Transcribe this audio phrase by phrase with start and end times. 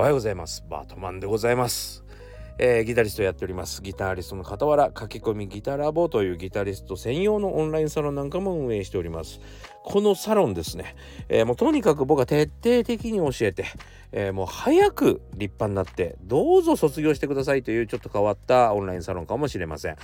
[0.00, 0.64] おはようございます。
[0.66, 2.02] バートマンでございます。
[2.56, 3.82] えー、ギタリストやっております。
[3.82, 9.40] ギタリストの傍ら駆け込みギタラボというギタリスト専用のオンラインサロンなんかも運営しております。
[9.84, 10.96] このサロンですね、
[11.28, 13.66] えー、もうとにかく僕は徹底的に教えて、
[14.12, 19.96] えー、もう早く立派になってどうぞ卒業してくださいというちょっと変わったオンラインサロンかもしれません、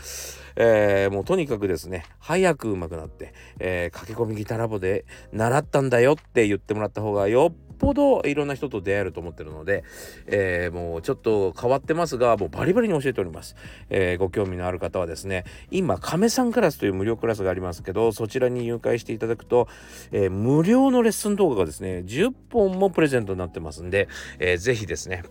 [0.57, 9.85] えー、もうとにかくですね早く上手くなって、え駆け込みギターラボで習ったんだよって言ってもらった方がよっぽどいろんな人と出会えると思ってるので、
[10.27, 13.57] えー、もうちょっと変わってますがもうバリバリに教えております、
[13.91, 19.69] えー、ご興味のある方はですね今亀さんクラスという無料クラスがありますけどそちらに入会していただくと、
[20.13, 25.23] えー、無料のレッスン動画がですね10本もプレゼントになってますんで、えー、ぜひですね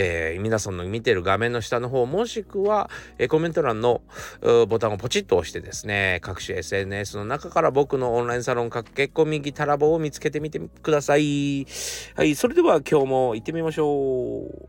[0.00, 2.88] えー、皆さんの見てる画面の下の方もしくは、
[3.18, 4.00] えー、コメント欄の
[4.68, 11.66] ボタンをポチッと押してですね各種 SNS の中から僕のオンラインサロン駆け込みギタラボを見つけてみてください。
[12.14, 14.68] はいそれでは今日も行ってみましょう。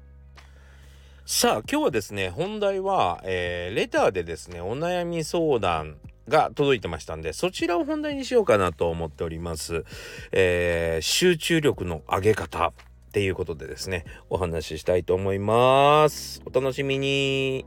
[1.26, 9.86] さあ今日はですね本題は、えー、レターでですねお悩み相談が届いてましたんでそちらを本題にしようかなと思っております、
[10.32, 12.74] えー、集中力の上げ方。
[13.10, 16.44] っていうことでですねお話ししたいと思います。
[16.46, 17.66] お楽しみに。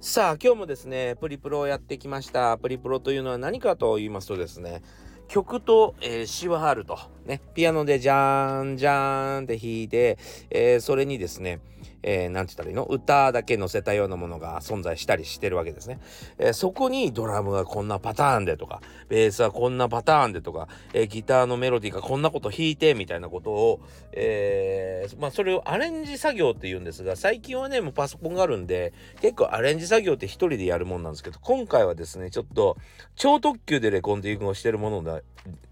[0.00, 2.56] さあ今日もですねプリプロをやってきました。
[2.56, 4.82] プリプロというのは何かと言いますとですね
[5.26, 6.96] 曲と、えー、詩はあると。
[7.30, 10.18] ねピアノでジャーンジャーンって弾いて、
[10.50, 11.60] えー、それにですね
[12.02, 12.84] えー、なんて言ったらいいの？
[12.84, 16.00] 歌だけ載せたようなものが存在したりしてるわけですね。
[16.38, 23.80] えー、そこにドラムがこんなパターンでとか、ベースはこんなパターンでとか、えー、ギターのメロディーがこんなこと弾いてみたいなことを、
[24.12, 32.78] えー、まあそれをアレンジ作業って言うんですが、最近はね、もうパソコンがあるんで、結構アレンジ作業って一人でやるもんなんですけど、今回はですね、ちょっと
[33.14, 35.20] 超特急でレコーディングをしてるものだ、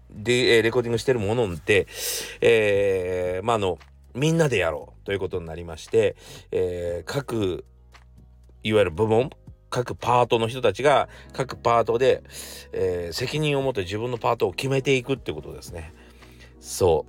[0.09, 1.87] で、レコーディングしてるものって、
[2.41, 3.79] えー、まああの、
[4.15, 6.15] みんなでやろうということになりまして、
[6.51, 7.65] えー、各
[8.63, 9.29] いわゆる部門
[9.69, 12.23] 各パートの人たちが各パートで、
[12.73, 15.93] えー、責任を持って自分のパートを決めていくってことですね。
[16.59, 17.05] そ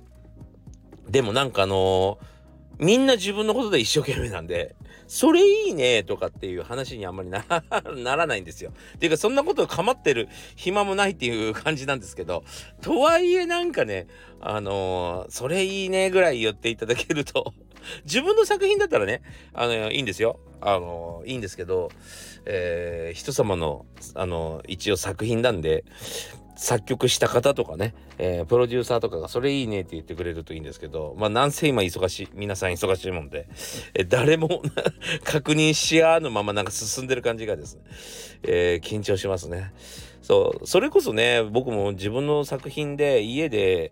[1.07, 4.75] うでもなんかあのー、みんな自分のことで一生懸命なんで
[5.11, 7.43] それいいねとかっていう話にあんまりな
[8.15, 8.71] ら ないんですよ。
[8.95, 12.45] っていうかそんなこと構ってる暇もないっていう感じなんですけど
[12.81, 14.07] とはいえなんかね
[14.39, 17.53] あのー、それいいねぐらい言っていただけると
[18.05, 19.21] 自分の作品だったらね
[19.53, 20.39] あのいいんですよ。
[20.61, 21.89] あのいいんですけど、
[22.45, 25.83] えー、人様のあの一応作品なんで
[26.55, 33.47] 作曲した方とかね、えー、プロデューサーとかがそれいいねって言ってくれるといいんですけど、まあなんせ今忙しい、皆さん忙しいもんで、
[33.95, 34.61] えー、誰も
[35.25, 37.81] 確認し合うのままなんか進んでる感じがですね、
[38.43, 39.73] えー、緊張しますね。
[40.21, 43.91] そう、それこそね、僕も自分の作品で家で、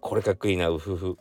[0.00, 1.18] これかっこいいな、うふふ。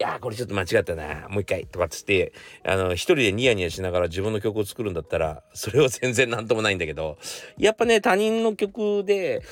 [0.00, 1.26] いやこれちょっと間違ったな。
[1.28, 2.32] もう一回とかっつって
[2.64, 7.18] あの一人でニヤニヤしながら自分の曲を作るんだったらそれは全然何ともないんだけど
[7.56, 9.42] やっぱね他人の曲で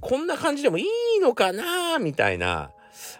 [0.00, 2.70] こんな感じでもいいのかなみたいな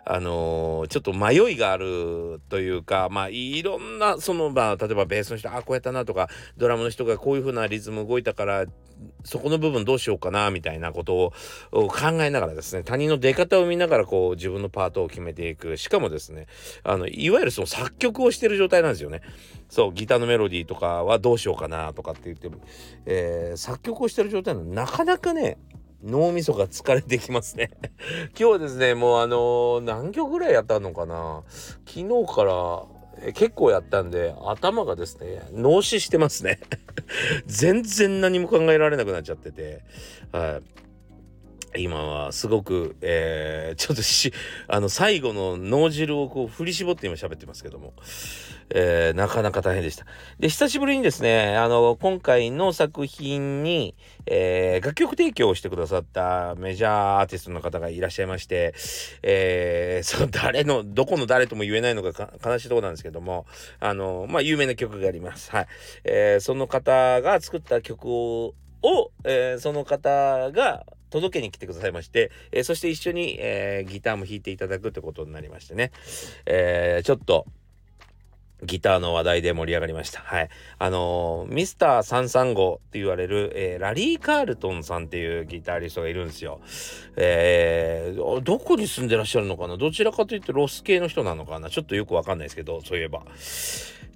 [0.05, 8.65] あのー、ちょっと迷いがあるというかまあいろんなそのまあ例えばベースの人あこうやったなとかドラムの人がこういう風なリズム動いたから
[9.27, 11.33] そこの部分どうしようかなみたいなこと
[11.73, 15.77] を考えながらですね他人の出方を見ながらこう自分のパートを決めていく。
[15.77, 16.47] しかもですね
[16.85, 19.21] あのいわゆるその作曲をしてる状態なんですよね。
[19.69, 22.59] そうギターのメロディーとかはどうしようかなとかって言っても、
[23.05, 25.59] えー、作曲をしてる状態なのなかなかね
[26.05, 27.71] 脳みそが疲れてきますね。
[28.39, 31.43] 今日はですねもうあのー、何曲ぐらいやったのかな。
[31.87, 32.96] 昨日から
[33.35, 36.61] 結構やったんで頭がですね脳死してますね。
[37.47, 39.83] 全然何も考えられなくなっちゃってて。
[40.33, 40.86] はい。
[41.77, 44.33] 今はすごく、えー、 ちょっとし
[44.69, 47.95] あの最後の脳汁をこう振り絞って今喋ってますけども、
[48.71, 50.07] えー、なかなか大変でした。
[50.39, 53.95] で久しぶりにですねあの今回の作品に、
[54.27, 58.75] えー、楽曲提供をしてくださったメジャーアーティストの方がいらっしゃいまして、
[59.23, 62.13] えー、その誰のどこの誰とも言えないのが
[62.45, 63.47] 悲しいとこなんですけども
[63.81, 65.51] あのまあ有名な曲があります。
[65.51, 65.67] はい、
[66.05, 75.93] えー、その方が作った曲をを、えー、その方が届けに来てくださいまして、えー、そして一緒に、えー、ギターも弾いていただくってことになりましてね、
[76.47, 77.47] えー、ちょっと、
[78.63, 80.21] ギターの話題で盛り上がりました。
[80.21, 80.49] はい。
[80.79, 86.63] あのー、ミスター335って言われる、えー、ラリー・カールトンさんっていうギタリストがいるんですよ。
[87.17, 89.77] えー、どこに住んでらっしゃるのかな？
[89.77, 91.69] どちらかというとロス系の人なのかな？
[91.69, 93.25] ちょっとよくわかんないですけど、そういえば。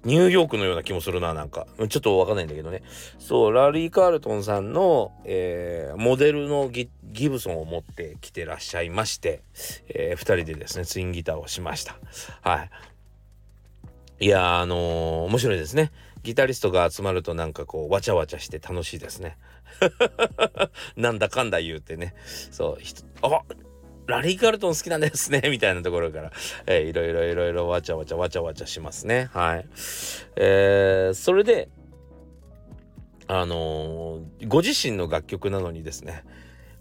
[0.03, 1.67] ニューヨークのような気もするな、なんか。
[1.89, 2.81] ちょっとわかんないんだけどね。
[3.19, 6.89] そう、ラリー・カールトンさんの、えー、モデルのギ
[7.29, 9.43] ブソンを持ってきてらっしゃいまして、
[9.89, 11.97] えー、二人でですね、ツインギターをしました。
[12.41, 12.69] はい。
[14.25, 15.91] いやあのー、面白いですね。
[16.23, 19.37] ギタリストが集まるとなんかこうわちゃわちゃして楽しいですね。
[20.95, 22.13] なんだかんだ言うてね。
[22.51, 22.77] そう、
[23.23, 23.41] あ
[24.07, 26.31] ラリー・カルトン好きなんですね みたいなところから、
[26.65, 29.29] えー、いろいろいろいろわちゃわちゃわちゃわちゃしますね。
[29.33, 29.65] はい。
[30.35, 31.69] えー、それで、
[33.27, 36.23] あのー、ご自身の楽曲なのにですね、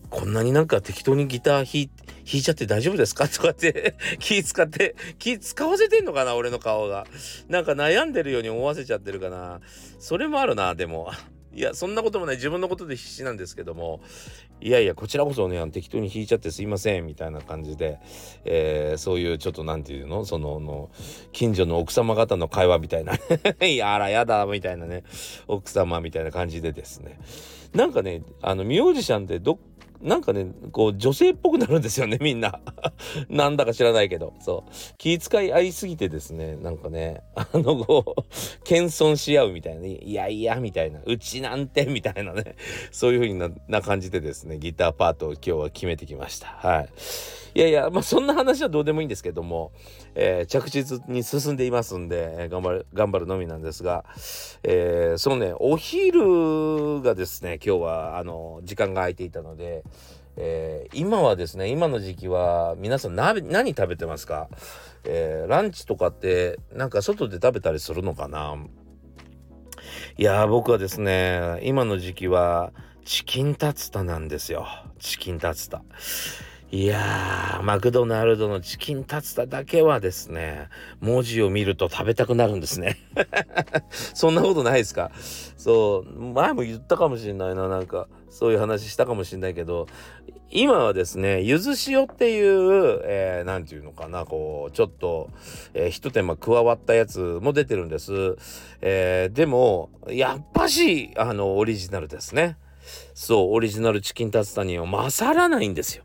[0.08, 1.88] こんなになんか適当にギター弾
[2.24, 3.28] いちゃって大丈夫ですか？
[3.30, 7.06] とかって気使って、気使わせてんのかな俺の顔が。
[7.48, 9.60] なんか悩んでるように思わせちゃってるかな。
[10.00, 11.12] それもあるな、でも。
[11.52, 12.36] いや、そんなこともない。
[12.36, 14.00] 自分のことで必死なんですけども、
[14.60, 17.98] いやいや、こちらこそね、適当に引いちゃってすいません、みたいな感じで、
[18.44, 20.24] えー、そういうちょっと何て言うの？
[20.24, 20.90] その、の、
[21.32, 23.14] 近所の奥様方の会話みたいな、
[23.66, 25.02] いやらやだ、みたいなね、
[25.48, 27.18] 奥様みたいな感じでですね。
[27.74, 29.58] なんかね、あの、ミュージシャンってどっ
[30.00, 32.60] なんかね、こう、女性っぽくなるんですよね、 みんな。
[33.28, 34.32] なんだか知らないけど。
[34.40, 34.72] そう。
[34.96, 38.22] 気遣い合いすぎてですね、なんかね、あの、こう、
[38.64, 42.56] 謙遜し合うみたいな、いやいや、みたいな、うちなんて、みたいなね、
[42.90, 46.46] そういう風なな感じでですね、ギターパートを今日は決めてきました。
[46.48, 46.88] はい。
[47.52, 49.72] いやいや、まあ、そんな話はどうでもいいんですけども、
[50.14, 54.04] えー、着実に進んでいますんで、頑張る、頑張るのみなんですが、
[54.62, 59.82] えー、そのね、お昼がですね、今日は、あの、時間が空いていたので、
[60.36, 64.48] えー、今はですね、今の時期は皆さん何食べてますか、
[65.04, 68.56] えー、ランチとかってなんか外で食べたりするのかな？
[70.16, 72.72] いや僕はですね、今の時期は
[73.04, 74.66] チキンタツタなんですよ。
[74.98, 75.82] チキンタツタ。
[76.70, 80.68] いやー、マクドナルドのチキンタツタだけはですね、
[81.00, 82.96] 文字を見ると食べたくなるんですね。
[83.90, 85.10] そんなことないですか？
[85.56, 89.86] そう、前も言ったかもしれないな、なんか、そういう話したかもしれないけど、
[90.50, 95.30] 今はですね、ゆず塩っていう、えー、なんていうのかな、こう、ちょっと、
[95.74, 98.36] えー、一手間加わったやつも出てるんです。
[98.80, 102.56] えー、でも、やっぱし、あの、オリジナルですね。
[103.14, 106.04] そう、オリジナルチキンタツタには勝らないんですよ。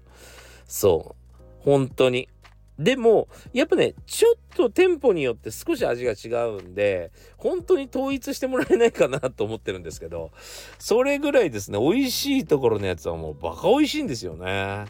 [0.68, 1.42] そう。
[1.63, 2.30] 本当に。
[2.77, 10.31] でも、やっぱね、ちょっと店舗によって少し味が違うんで、本当に統一してもらえないかなと思ってるんですけど、
[10.77, 14.86] それぐらいですね、美味しいところのやつはもうバカ美味しいんですよね。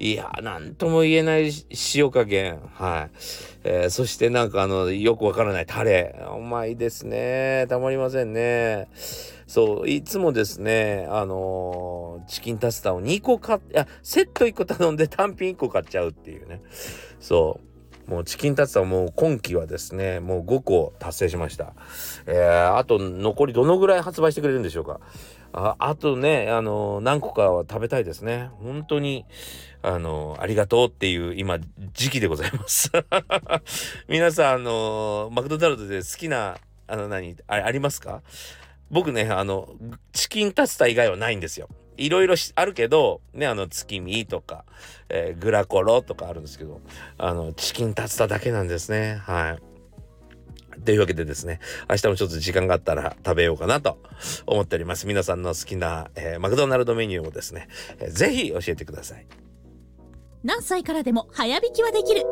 [0.00, 1.52] いやなんとも言えない
[1.94, 2.58] 塩加減。
[2.72, 3.16] はい。
[3.64, 6.18] えー、そしてなんかあの、よくわからないタレ。
[6.34, 7.66] うまいですね。
[7.68, 8.88] たまりませんね。
[9.46, 16.62] そう、いつもですね、あのー、チキンタツタを2個買っ、いや、セット1個頼んで単品1個買っちゃうっていうね。
[17.20, 17.70] そう。
[18.10, 21.74] もうチキンタツタもう今期はですね、もう5個達成しました。
[22.26, 25.00] えー、あと残りどのぐらい発売してくれるんでしょうか。
[25.52, 28.50] ああとね、あの、何個かは食べたいですね。
[28.62, 29.26] 本当に、
[29.82, 31.58] あの、ありがとうっていう今
[31.92, 32.90] 時期でございます
[34.08, 36.56] 皆さん、あの、マクドナルドで好きな、
[36.88, 38.22] あの何、あありますか？
[38.90, 39.68] 僕ね、あの、
[40.12, 41.68] チキンタツタ以外はないんですよ。
[42.00, 44.64] いろいろあるけど、ね、あの、月見とか、
[45.10, 46.80] えー、グラコロとかあるんですけど、
[47.18, 49.20] あの、チキンタツタだけなんですね。
[49.22, 50.82] はい。
[50.82, 51.60] というわけでですね、
[51.90, 53.98] 明日もちょっと時間があったら食べようかなと
[54.46, 55.06] 思っております。
[55.06, 57.68] 皆さんの好きな、えー、マクドナルドメニューをですね、
[57.98, 59.26] えー、ぜひ教えてください。
[60.42, 62.24] 何歳からでも早弾きはできる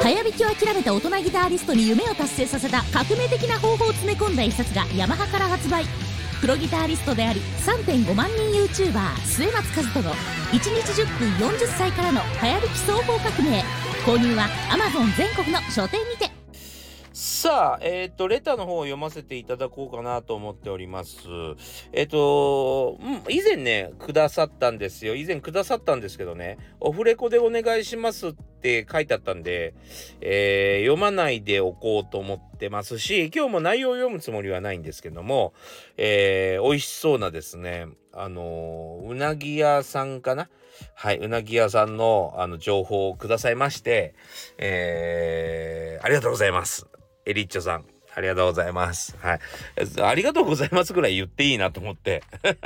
[0.00, 5.84] 早弾きを諦めた大人ギタリストに夢を達成させた革命的な方法を詰め込んだ一冊がヤマハから発売
[6.44, 13.64] プロギタリストであり3.5万人 YouTuber 末松和人の1日10分40歳からの早弾き双方革命
[14.04, 16.33] 購入は Amazon 全国の書店にて。
[17.44, 21.18] さあ、えっ、と、レターの方を読ませていただこうかなと思っております。
[21.92, 22.98] えっ、ー、と、
[23.28, 25.14] 以前ね、くださったんですよ。
[25.14, 29.74] 以前くださったんですけどね、オフレコでお願いしますって書いてあったんで、
[30.22, 35.52] えー、読まないでおこうと思ってますし、今日も内容を読むつもりはないんですけども、
[35.98, 40.48] えー、美味しそうなですね、あのうなぎ屋さんかな？
[40.94, 44.14] はい、うなぎ屋さんのあの情報をくださいまして、
[44.56, 46.86] えー、ありがとうございます。
[47.26, 47.84] エリッチョさん。
[48.16, 49.16] ありがとうございます。
[49.18, 49.40] はい。
[50.00, 52.22] ありがとうございますぐらい言っていいなと思って。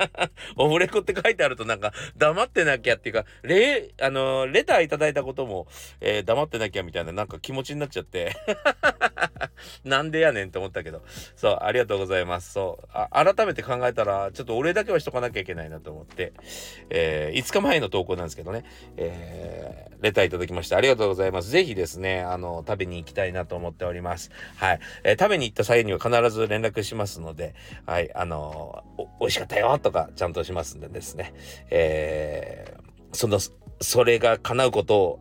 [0.56, 5.66] オフレコって書いてあるとなんか黙ってなきゃっていうか、レ、あのレターいただいたことも、
[6.00, 8.36] えー、黙ってなきゃみたいななんか気持ちになっちゃって。
[9.84, 11.02] なんでやねんって思ったけど。
[11.36, 12.52] そう、ありがとうございます。
[12.52, 12.88] そう。
[12.92, 16.32] あ改めて考えたら、ちょっとお礼だけはしとかなきゃいけないなと思って。
[16.90, 18.64] えー、5日前の投稿なんですけどね。
[18.96, 21.50] えー、レターいただきましてありがとうございます。
[21.50, 24.30] ぜひですね、あの、食べに行きたいなと思っております。
[24.56, 24.80] はい。
[25.04, 27.54] えー、食べに行った際には必ず連絡しますので、
[27.86, 31.34] はい、あのー、美味しかったよとかちゃんとしますんでですね、
[31.70, 33.38] えー、その
[33.80, 35.20] それが叶うことを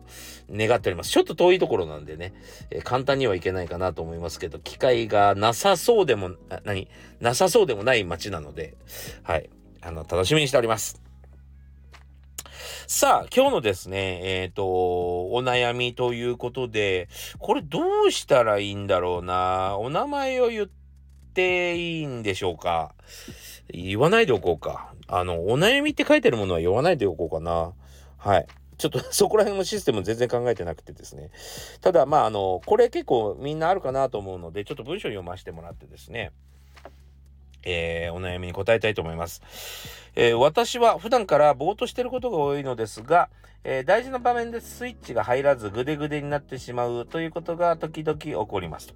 [0.50, 1.10] 願っております。
[1.10, 2.32] ちょっと遠いところなんでね、
[2.70, 6.88] えー、簡単にはいけないかなと思いますけど、機会がなさそうでも、な何？
[7.20, 8.74] なさそうでもない街なので、
[9.22, 9.50] はい。
[9.82, 11.02] あの、楽しみにしております。
[12.86, 14.64] さあ、今日のですね、えっ、ー、と、
[15.30, 19.76] お悩みということで、これどうしたらいいんだろうな？
[19.78, 20.68] お名前を言っ
[21.34, 22.94] ていいんでしょうか？
[23.70, 24.94] 言わないでおこうか。
[25.06, 27.74] あの、お悩みって書いてるものは言わないでおこうかな。
[28.18, 28.46] はい。
[28.76, 31.30] ちょっと そこら辺のシステム全然考えてなくてですね。
[31.80, 36.32] ただ、まあ、あの、これ結構みんなあるかなと思うので、ちょっと文章読ませてもらってですね。
[37.62, 39.42] えー、お悩みに答えたいと思います、
[40.14, 43.28] えー、私は普段からぼーっとしてることが多いのですが、
[43.64, 48.94] えー、大事な場面でスイッチが入らずぐでぐでになってしまうということが時々起こりますと。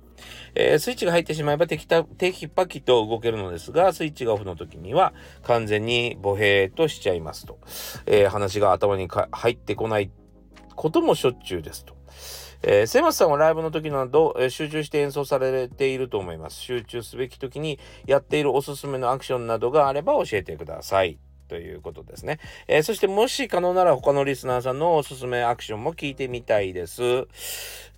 [0.55, 7.59] えスイッチが入ってしまえばテキテキパキと動けるのですが、スイッチがオフの時には完全にボヘーとしちゃいますと。
[8.07, 10.11] え話が頭に入ってこない
[10.75, 11.97] こともしょっちゅうですと。
[12.63, 16.61] えー、セマスさんはライブの時など、えー、集中して演奏されていると思います。
[16.61, 21.19] 集中すべき時にやっているおすすめのアクションなどがあれば教えてください。
[21.49, 22.39] ということですね。
[22.67, 27.27] えー、そしてもし可能なら他のリスナーさんのおすすめアクションも聞いてみたいです。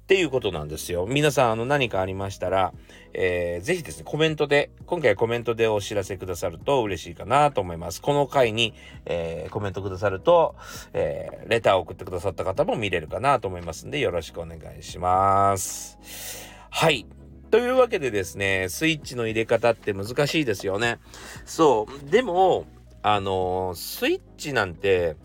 [0.04, 1.06] っていうことなんですよ。
[1.08, 2.75] 皆さん、あの、何かありましたら、
[3.14, 8.02] えー、ぜひですね、コメントで、今回コメントでお知らせくださると嬉しいかなと思います。
[8.02, 8.75] この回に、
[9.06, 10.56] えー、コメントくださると、
[10.92, 15.99] えー、レターを送ってくださった方も見れるかなと思いますんで、よろしくお願いします。
[16.68, 17.06] はい。
[17.50, 20.99] というわけでですね、スイッチの入れ方って難しいですよね。
[21.46, 22.11] そう。
[22.11, 22.66] でも、
[23.00, 25.16] あのスイッチなんて、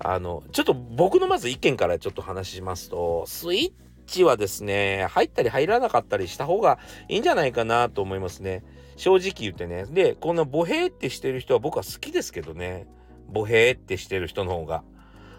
[0.00, 6.78] あの、ちょっと僕のまず意見からちょっと話しますと、スイッチはですね、入ったり入らなかったりした方が
[7.08, 8.62] いいんじゃないかなと思いますね。
[8.96, 9.86] 正直言ってね。
[9.86, 12.86] で、このボヘーってしてる人は僕は好きですけどね。
[13.28, 14.84] ボヘーってしてる人の方が。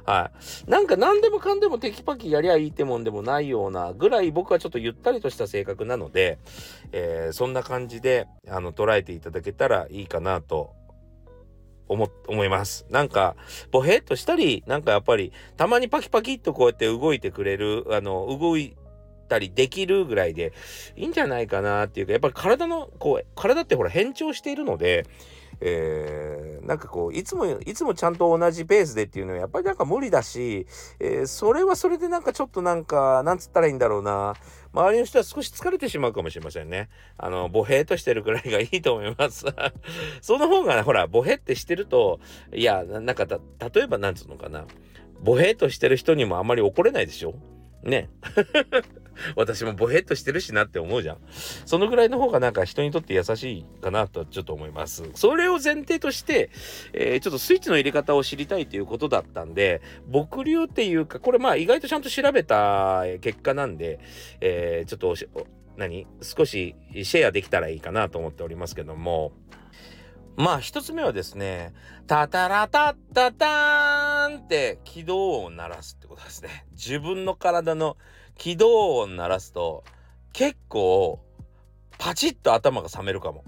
[0.05, 0.31] は
[0.67, 0.69] い。
[0.69, 6.39] なんか何でもかんでもテキパキやりゃいいってもんでもないようなぐらい僕はちょっとゆったりとした性格なので、
[6.91, 10.73] えー、そんな感じであの捉えていただけたらいいかなと
[11.87, 12.85] 思、思います。
[12.89, 13.35] なんか、
[13.71, 18.75] ボヘッとしたり、なんかやっぱり、たまにパキパキっとこうやって動いてくれる、あの、動い
[19.27, 20.53] たりできるぐらいで
[20.95, 25.05] いいんじゃないかなっていうか、やっぱり体の、こう、体ってほら変調しているので、
[25.61, 30.67] えー、なんかこういつもいつもちゃんと同じペースでっていうのはやっぱりなんか無理だし、
[30.99, 34.35] えー、それはそれでなんかちょっとなんかなんつったらいいんだろうな
[34.73, 36.89] 周りの人は少し疲れてしまうかもしれませんね。
[37.17, 39.45] あの、ボヘーとしてるくらいがいいと思います。
[40.19, 42.19] その方が、ほら、ボヘってしてると、
[42.51, 44.65] いや、なんか例えばなんつうのかな。
[45.21, 47.35] ボヘーとしてる人にもあんまり怒れないでしょ？
[47.83, 48.09] ね。
[49.35, 51.17] 私もボヘッとしてるしなって思うじゃん。
[51.65, 55.03] そのぐらいの方がなんか人にとって優しいかなとちょっと思います。
[55.15, 56.49] それを前提として、
[56.93, 63.99] えー、ちょっとスイッチの入れ方を知りたいということだったんで、僕流っていうか、これまあ意外とちゃんと調べた結果なんで、
[64.41, 65.15] えー、ちょっと
[65.77, 66.07] 何？
[66.21, 69.31] 少しシェアできたらいいかなと思っておりますけども、
[70.35, 71.73] まあ一つ目はですね、
[72.07, 76.65] タタラタッタターンって起動音を鳴らすってことですね。
[76.71, 77.97] 自分の体の
[78.37, 79.83] 起動音鳴らすと
[80.31, 81.19] 結構
[81.97, 83.43] パチッと頭が覚めるかも。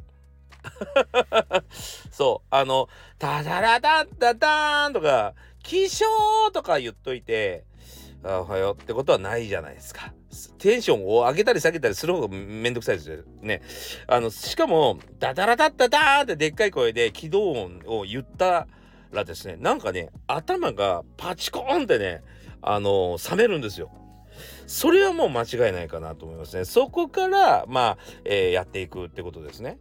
[2.11, 2.89] そうあの
[3.19, 6.05] 「タタラタッタターン」とか「起床」
[6.53, 7.65] とか言っといて
[8.23, 10.13] 「あおはよう」ってことはないじゃないですか。
[10.57, 13.61] テンションを上げたり下げたりする方がめんどくさいですよね。
[14.07, 18.67] あのしかも「ダダラタッタターン」ってでっかい声で起動音を言った
[19.11, 22.21] らですねなんかね頭がパチコーンってね
[22.61, 23.91] あの冷めるんですよ。
[24.67, 26.65] それはもう間違いないかなと思いますね。
[26.65, 29.77] そこから、まあ、えー、やっていくってことですね。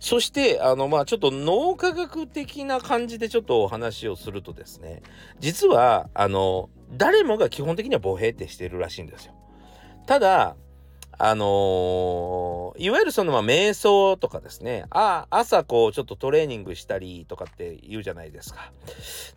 [0.00, 5.02] そして、あの、まあ、ちょっと脳科学的な感じでちょっとお話をするとですね、
[5.38, 9.34] 実は、あの、誰もが基本的にはボヘってしてるらしいんですよ。
[10.06, 10.56] ただ、
[11.22, 18.72] あのー、いわゆるそのまあ瞑想とかですねあ朝こうちょっとトレーニングしたりとかって言うじゃないですか。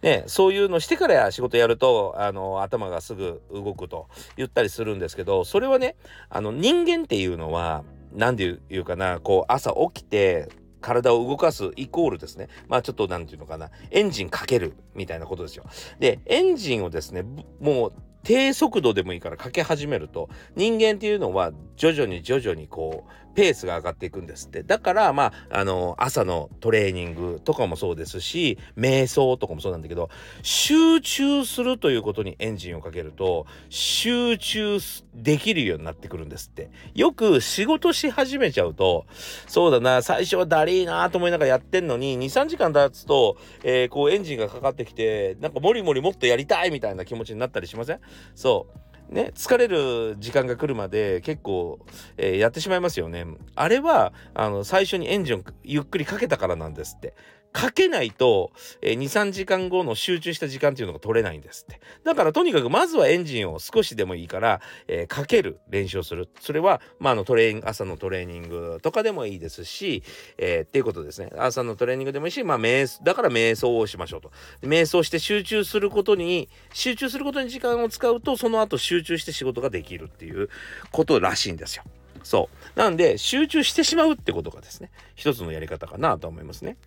[0.01, 5.97] ねそういうのしてから仕事やると、あのー、頭がすぐ動くと言ったりするんですけどそれはね
[6.29, 10.47] あの人間っていうのは何て言うかなこう朝起きて
[10.79, 12.47] 体を動かすイコールですね。
[12.69, 13.71] まあちょっと何て言うのかな。
[13.91, 15.63] エンジンかけるみたいなことですよ。
[15.99, 17.23] で、エンジンをですね、
[17.59, 17.93] もう
[18.24, 24.63] 低速度でもいいからかけ始めると人間っていうのは徐々に徐々にこうペースが上がっていくんですって。
[24.63, 30.09] だからまああの朝のトレーニングとかもそうですし瞑想とかもそうなんだけど
[30.41, 34.77] 集中するということにエンジンをかけると集中
[35.13, 36.69] できるようになってくるんですって。
[36.93, 39.05] よく仕事し始めちゃうと
[39.47, 47.99] そうだな最初はだりーなと思いながらやってんのに23時間経つと、えー、こうエンジンがかかってきてなんかもりもりもっとやりたいみたいな気持ちになったりしません？
[48.35, 48.79] そう。
[49.13, 51.79] ね、疲れる時間が来るまで結構、
[52.17, 53.25] えー、やってしまいますよね。
[53.55, 57.13] あれはあの最初にエンジンをゆっくりかけたからなんですって。
[57.53, 70.03] かけないと、えー、23時間後の集中した時間っていうのが取れないんですってだからとにかくまずはエンジンを少しでもいいから、えー、かける練習をするそれは、まあ、のトレーン朝のトレーニングとかでもいいですし、
[70.38, 74.31] えー、っていうことですね朝のトレーニングでもいいし、まあ、瞑だから瞑想をしましょうと
[74.62, 80.50] 瞑想して集中することに集中することに時間を使うとその後集中して仕事ができるっていう
[80.91, 81.83] ことらしいんですよ。
[82.24, 82.79] そう。
[82.79, 86.77] なんで、集中してしまうってことがですね、一つのやり方かなと思いますね。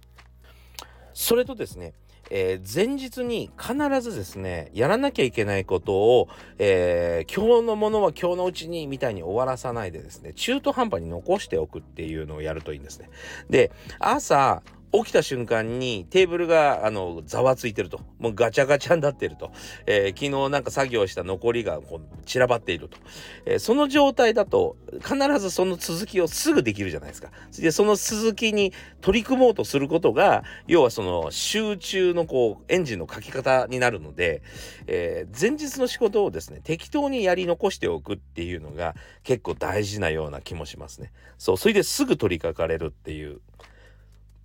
[1.17, 1.95] それとですね、
[2.29, 13.09] えー、前日に必ずですねやらなきゃいけないことを、えー、今日のものは今日のうちにみたいに終わらさないでですね中途半端に残しておくっていうのをやるといいんですね。
[13.49, 14.63] で朝
[14.93, 18.01] 起きた瞬間にテーブルがあのざわついてると。
[18.19, 19.53] もうガチャガチャになってると、
[19.87, 22.97] えー、昨日なんか作業した残りがこう散らばっていると、
[23.45, 27.31] えー、その状態だと必ずその続きをすぐできるじゃないですか。
[27.59, 34.43] でその続きに取り組もうとすることが要はその集中のこうエンジンのかけ方になるので、
[34.87, 41.13] えー、前日の仕事をですね適当にやり残しておくっていうのが結構大事なような気もしますね。
[41.39, 43.41] そうそれですぐ取り掛かれるっていう。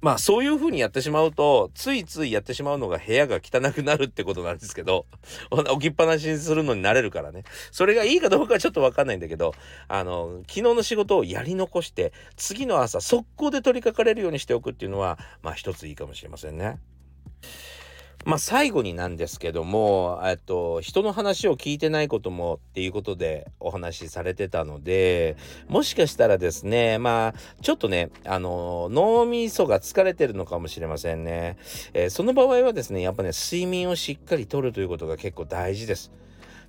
[0.02, 5.06] まあそういう風にやってしまうとついついやってしまうのが部屋が汚くなるってことなんですけど
[5.52, 9.54] 置きっぱなしにするのになれるからねそれがいいかどうかはちょっとわかんないんだけど
[9.88, 16.80] あの昨日の仕事をやり残して次の朝速攻で取り掛かれるようにしておくっていうのはまあ一ついいかもしれませんね。
[18.24, 25.38] まあ最後になんですけども、えっと、人の話を聞いてないこともっていうことでお話しされてたので、
[25.68, 31.58] もしかしたらですね、まあ、ちょっとね、あの、脳みそが疲れてるのかもしれませんね。
[31.94, 36.12] えー、その場合はですね、やっぱね、睡眠をしっかりとるということが結構大事です。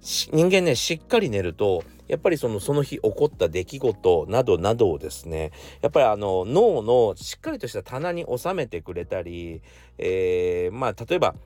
[0.02, 9.62] 人間ねしっかり寝るとやっぱりそのその日起こった出来事などなどをですねやっぱりあの脳のしっかりとした棚に収めてくれたり、
[9.99, 11.36] えー、まあ例えば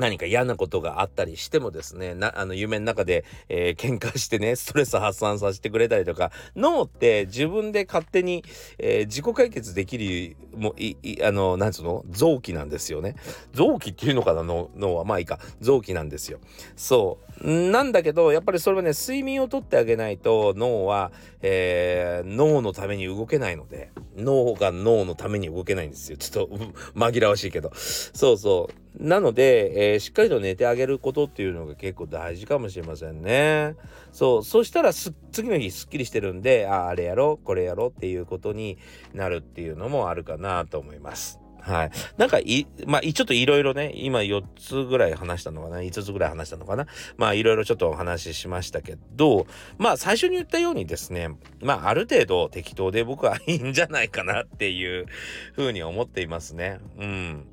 [0.00, 8.42] 何か嫌なことがあったりしてもですねなあの夢の中で、えー、喧嘩してねストレス発散させてくれたりとか脳って自分で勝手に、
[8.78, 12.04] えー、自己解決できるもいいあのなんつうの？
[12.10, 13.14] 臓器なんですよね。
[13.52, 14.42] 臓器っていうのかな？
[14.42, 15.04] 脳は。
[15.04, 15.38] まあいいか。
[15.60, 16.40] 臓器なんですよ。
[16.76, 17.70] そう。
[17.70, 23.90] なんだけどやっぱりそれはね睡眠をとってあげないと脳は、えー、脳のために動けないので。
[24.16, 26.56] 脳が脳のために動けないんですよちょっと
[26.94, 33.76] 紛らわしいけどそうそうなので、えー、しっかりと寝てあげることっていうのが結構大事かもしれませんね。
[34.12, 38.78] そう、そしたら次の日すっきりしてるんで、ああれやろう、これやろうっていうことに
[39.14, 41.40] なるっていうのもあるかなと思います。
[41.62, 41.90] はい。
[42.16, 46.86] なんかい、まあ、ちょっといろいろね、今4つぐらい話したのかな、5つぐらい話したのかな。
[47.16, 49.46] まあ、いろいろちょっとお話ししましたけど、
[49.78, 51.30] まあ、最初に言ったようにですね、
[51.62, 55.06] まあ、ある程度適当で僕はいいんじゃないかなっていう
[55.54, 56.80] ふうに思っていますね。
[56.98, 57.46] うん。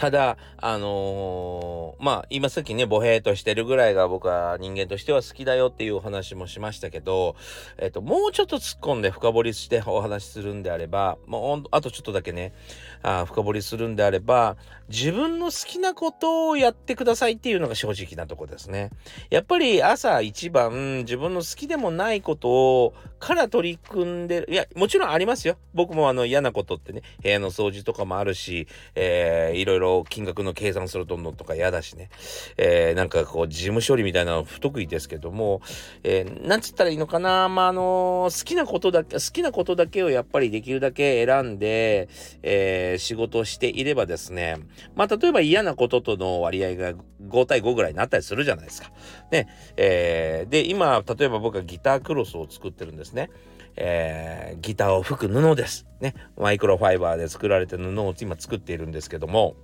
[0.00, 7.36] ただ、あのー、まあ、今さっきね、ボヘーとしてるぐらいが僕は人間としては好きだよっていうお話もしましたけど、
[7.76, 12.54] えっと、もうちょっと突っ込んで深掘りしてお話しするんであれば、もう、あとちょっとだけね、
[13.02, 14.56] あ深掘りするんであれば、
[14.88, 18.88] 自分の好きなことをやってくださいっていうのが正直なとこですね。
[19.28, 24.46] やっぱり朝一番自分の好きでもないことをから取り組んで。
[24.48, 25.56] いや、もちろんありますよ。
[25.74, 32.08] 僕もあの嫌なことってね、部屋の掃除とかもあるし、えー、いろいろ金額の計算するとのとか嫌だしね、
[32.56, 35.60] えー、なんかこう事務処理みたいなの不得意ですけども、
[36.02, 42.08] えー、なんつったらいいのかな、まあ、あの好きなことだけ、好きなことだけをやっぱりできるだけ選んで、
[42.42, 44.56] えー、仕事をしていればですね、
[44.94, 46.94] まあ、例えば嫌なこととの割合が
[47.28, 48.90] 5対5ぐらいになったりするじゃないですか。
[49.30, 53.30] ね、えー、で、今、例えば僕はギタークロスを作ってるんですね。
[53.76, 55.86] えー、ギターを吹く布です。
[56.00, 56.14] ね。
[56.36, 59.56] マイクロファイバーで作られた布を今作っているんですけども、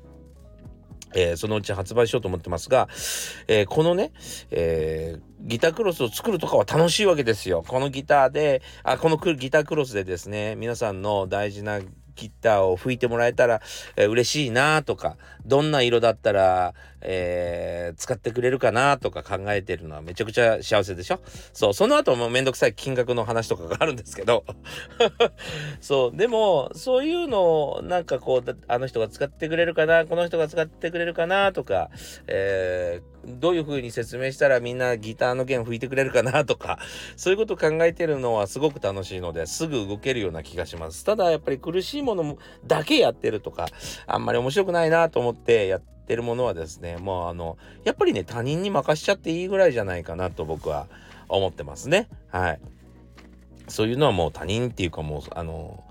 [1.15, 2.89] えー、そのうち発売しようと思ってますが、
[3.49, 4.13] えー、このね、
[4.51, 7.65] えー、ギタークロスを作るとかは楽しいわけですよ。
[7.67, 11.81] このギターで、あ、このギタークロスでですね、皆さんの大事な
[12.17, 13.61] ギターを吹いてもらえたら、
[13.97, 21.21] えー、嬉しいなとか、どんな色だったら、えー、使ってくれるかなとか考えてるのはめちゃくちゃ幸せでしょ？
[21.53, 24.45] そう、その後もめんどくさい金額の話とかがあるんですけど
[25.81, 31.91] そう、でも、そういうのをなんかこう、あの人が使ってくれるかな、この人が使ってくれるかなとか、
[32.27, 36.79] えー、どういう風に説明したらみんなギターの弦吹いてくれるかなとか、
[37.17, 41.05] そういうことを考えてるのはすごく楽しいので、すぐ動けるような気がします。
[41.05, 43.67] ただやっぱり苦しいものだけやってるとか、
[44.07, 50.87] あんまり面白くないなと思ってってってるものはですねもうあのやっぱりね他人に任しちゃっていいぐらいじゃないかなと僕は
[51.29, 52.09] 思ってますね。
[52.31, 52.61] はい。
[53.69, 55.83] そういうのはもう他人っていうかもうあの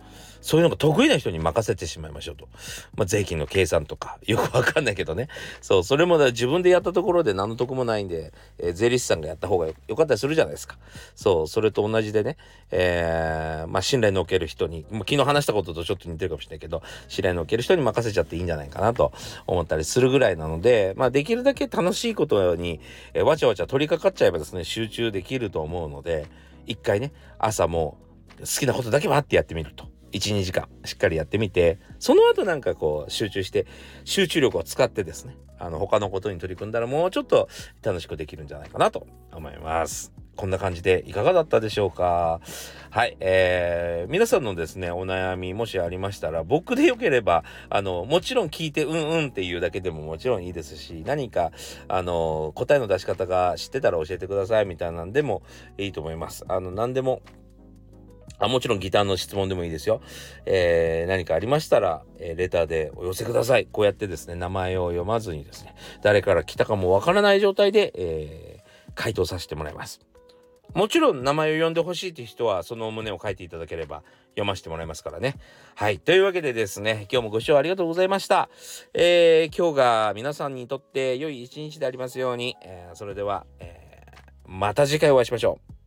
[0.45, 2.47] そういうのが得意な人に任せてしまいましょうと。
[2.95, 5.27] まあ、税金の計算とか、 よくわかんないけどね。
[5.59, 10.77] そう、それも自分でやったところで何の得もないんで、えー、税理士さんがやった方がよかったりするじゃないですか。
[11.15, 12.37] そう、それと同じでね、
[12.69, 19.13] えー、まあ、信頼のおける人に、まあ、昨日話したこととちょっと似てるかもしれないけど、信頼のおける人に任せちゃっていいんじゃないかなと
[19.47, 22.79] 思ったりするぐらいなので、まあ、できるだけ楽しいことに、
[23.15, 26.27] えー、わちゃわちゃ取り掛かっちゃえばですね、集中できると思うので、
[26.67, 27.97] 一回ね、朝も
[28.41, 29.94] 好きなことだけはってやってみると。
[30.17, 33.65] 12時間しっかりやってみてその後なんかこう集中して
[34.03, 37.47] 集中力を使ってですねあの他のことに取り組んだらもうちょっと
[37.81, 40.11] 楽しくできるんじゃないかなと思います。
[40.35, 42.41] こんな感じでいかがだったでしょうか？
[42.89, 51.51] はい、えー、皆さんのですね、お悩みもしありましたら、僕でよければ、あの、もちろん聞いてうんうんっていうだけでももちろんいいですし、何か、
[51.87, 55.41] あの、答えの出し方が知ってたら教えてくださいみたいなんでも
[55.77, 56.43] いいと思います。
[56.49, 57.21] あの、何でも
[58.39, 60.01] あもちろんギターの質問でもいいですよ。
[60.45, 63.67] えー、何かありましたら、えー、レターでお寄せください。
[63.71, 69.99] こうやってですね、名前を読まずにですね、誰から来たかもわからない状態で、えー、回答させてもらいます。
[70.73, 75.35] もちろん名前を呼んでほしいという人は、その旨を書いていただければ読ませてもらいますからね。
[75.75, 75.99] はい。
[75.99, 78.49] というわけでですね、今日もご視聴ありがとうございました。
[78.93, 85.84] えー、今日が皆さんにとって良い一日でありますように、えー、それでは、えー、また次回お会いしましょう。